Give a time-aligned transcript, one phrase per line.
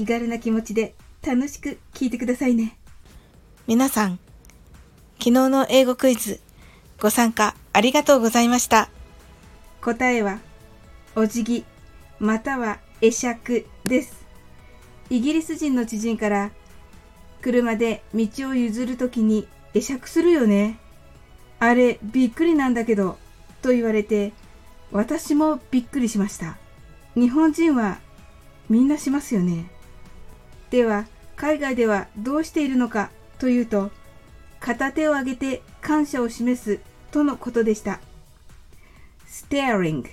[0.00, 2.78] 気軽な気持ちで楽しく聞いてくださいね。
[3.66, 4.18] 皆さん、
[5.18, 6.40] 昨日の英語クイズ
[6.98, 8.88] ご参加ありがとうございました。
[9.82, 10.38] 答えは、
[11.16, 11.66] お辞儀
[12.18, 14.24] または会釈です。
[15.10, 16.50] イギリス人の知人から
[17.42, 20.78] 車で道を譲るときに会釈するよね。
[21.58, 23.18] あれびっくりなんだけど、
[23.60, 24.32] と言われて
[24.92, 26.56] 私もびっくりしました。
[27.14, 27.98] 日本人は
[28.70, 29.70] みんなしますよね。
[30.70, 33.90] では、海外ではどうしているのかというと、
[34.60, 38.00] 片手を上げて感謝を示すとのことでした。
[39.26, 40.10] ステアリング、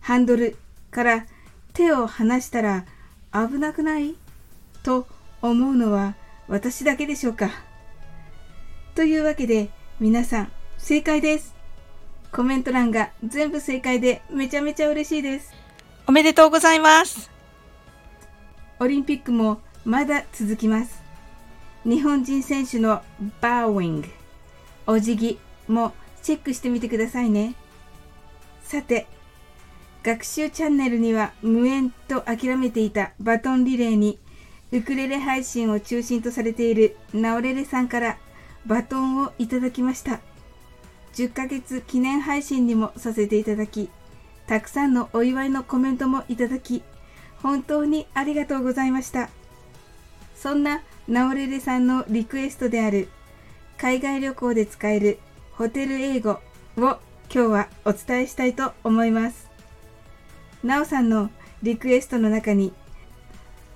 [0.00, 0.56] ハンドル
[0.90, 1.26] から
[1.72, 2.84] 手を離したら
[3.32, 4.14] 危なくない
[4.82, 5.06] と
[5.40, 6.14] 思うのは
[6.48, 7.50] 私だけでしょうか。
[8.94, 9.70] というわけで
[10.00, 11.54] 皆さん正解です。
[12.30, 15.52] コメント欄が全部正解でめちゃめちゃ嬉しいです。
[16.06, 17.30] おめでとうございます。
[18.80, 21.02] オリンピックもまだ続きます。
[21.84, 23.02] 日本人選手の
[23.40, 24.08] バーウィング、
[24.86, 27.56] お辞儀もチェックしてみてくださいね。
[28.62, 29.08] さて、
[30.04, 34.18] 学習チャンネルには無縁と諦めていたバトンリレーに
[34.70, 38.18] ウクレレ配信を中心とされているナオレレさんから
[38.64, 40.20] バトンをいただきました。
[41.14, 43.90] 10ヶ月記念配信にもさせていただき、
[44.46, 46.84] たくさんのお祝いのコメントもいただき、
[47.42, 49.28] 本当にありがとうございました。
[50.42, 53.06] そんなナオレレさんのリクエストである
[53.78, 55.20] 海外旅行で使える
[55.52, 56.40] ホテル英語を
[56.76, 56.98] 今
[57.28, 59.48] 日はお伝えしたいと思います。
[60.64, 61.30] なおさんの
[61.62, 62.72] リクエストの中に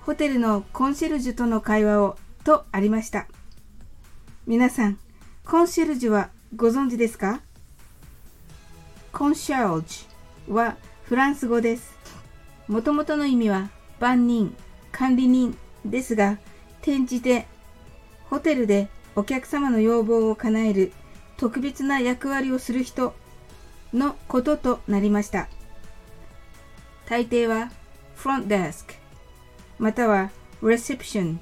[0.01, 3.27] ホテルのコンシェルジュとの会話をとありました。
[4.45, 4.99] 皆さん、
[5.45, 7.39] コンシェルジュはご存知ですか？
[9.13, 11.97] コンシェルジュはフランス語です。
[12.67, 13.69] もともとの意味は
[14.01, 14.53] 万人、
[14.91, 16.37] 管理人ですが、
[16.81, 17.47] 転じて
[18.29, 20.91] ホテルでお客様の要望を叶える
[21.37, 23.13] 特別な役割をする人
[23.93, 25.47] のこととなりました。
[27.07, 27.71] 大抵は
[28.15, 28.95] フロントデスク
[29.79, 31.39] またはレセプション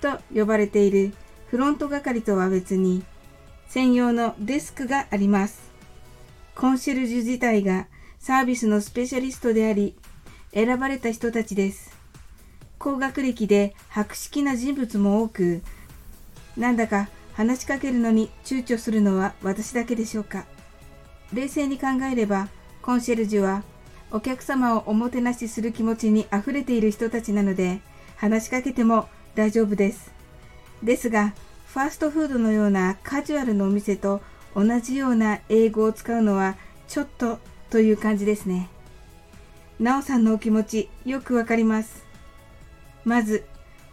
[0.00, 1.14] と呼ばれている
[1.48, 3.02] フロント係とは別に
[3.68, 5.70] 専用のデスクがあります。
[6.54, 7.88] コンシェルジュ自体が
[8.18, 9.94] サービスのスペシャリストであり
[10.52, 11.95] 選ばれた人たちです。
[12.78, 15.62] 高学歴で博識な人物も多く、
[16.56, 20.44] なんだか話しかけるのに躊躇するのは私だけでしょうか。
[21.32, 22.48] 冷静に考えれば、
[22.82, 23.62] コンシェルジュは
[24.10, 27.80] お客様をおもてなしする気持ちに溢れている人たちなので、
[28.16, 30.12] 話しかけても大丈夫です。
[30.82, 31.34] ですが、
[31.66, 34.22] ファーストフードのようなカジュアルのお店と
[34.54, 36.56] 同じような英語を使うのは
[36.88, 37.38] ちょっと
[37.68, 38.70] という感じですね。
[39.78, 42.05] なおさんのお気持ちよくわかります。
[43.06, 43.46] まず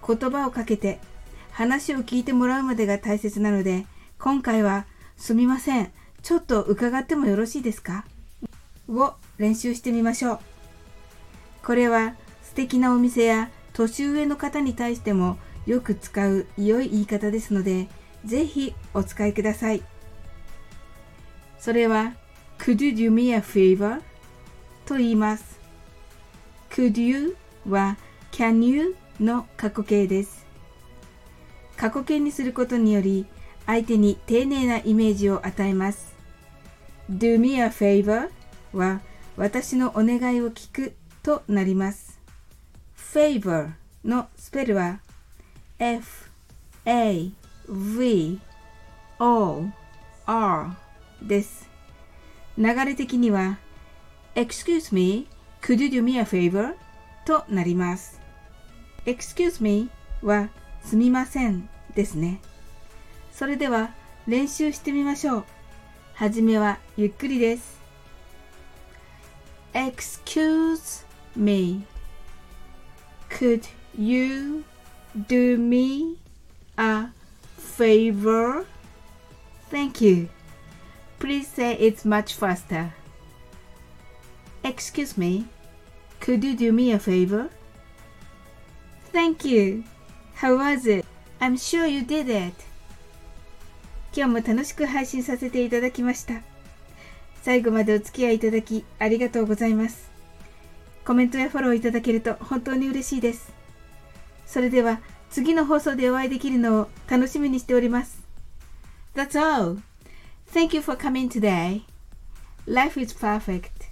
[0.06, 1.00] 言葉をかけて
[1.52, 3.86] 話を聞いてもらうまでが大切なので
[4.20, 5.92] 今回はすみません
[6.24, 8.06] ちょっと伺ってもよろしいですか？
[8.90, 10.40] を練習してみましょう。
[11.64, 17.88] これは素敵なお店や年上の方に対してもよく使う良い言い方ですので
[18.26, 19.84] ぜひお使いください。
[21.60, 22.14] それは
[22.58, 24.02] Could you do me a favor?
[24.86, 25.60] と言います。
[26.70, 27.38] could you
[27.70, 27.98] は
[28.32, 30.46] can you の過去形です。
[31.78, 33.26] 過去形にすることにより
[33.66, 36.16] 相手に丁寧なイメージを与えます。
[37.10, 38.30] do me a favor
[38.74, 39.02] は
[39.36, 42.20] 私のお願いを聞くとなります。
[42.96, 43.72] favor
[44.04, 45.00] のスペルは
[45.80, 46.30] f,
[46.86, 47.32] a,
[47.70, 48.40] v,
[49.20, 49.66] o,
[50.26, 50.72] r
[51.22, 51.70] です。
[52.58, 53.58] 流れ的には
[54.36, 55.28] excuse me
[55.62, 56.76] Could you do me a favor?
[57.26, 58.23] となります。
[59.06, 59.90] Excuse me
[60.22, 60.50] は
[60.84, 62.40] すみませんですね。
[63.32, 63.92] それでは
[64.28, 65.46] 練習してみましょう。
[66.14, 67.82] はじめはゆっくりです。
[69.74, 71.06] Excuse
[71.36, 71.86] me.
[73.30, 73.68] Could
[73.98, 74.64] you
[75.28, 76.18] do me
[76.78, 77.10] a
[77.58, 78.66] favor?
[79.72, 80.30] Thank you.
[81.20, 82.92] Please say it much faster.
[84.64, 85.46] Excuse me,
[86.20, 87.50] could you do me a favor?
[89.14, 89.84] Thank you.
[90.36, 91.06] How was it?
[91.40, 92.54] I'm sure you did it.
[94.16, 96.42] 今日も楽しく配信させていただきました。
[97.44, 100.10] 最後までお付き合いいただきありがとうございます。
[101.06, 103.54] コメントやフォローいただけると本当に嬉しいです。
[104.48, 105.00] それでは
[105.30, 108.24] 次の放送でお会いできるのを楽しみにしております。
[109.14, 109.82] That's all.
[110.52, 111.84] Thank you for coming today.
[112.66, 113.90] Life is perfect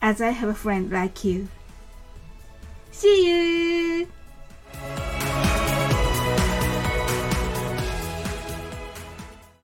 [0.00, 1.48] as I have a friend like you.
[2.92, 4.17] See you!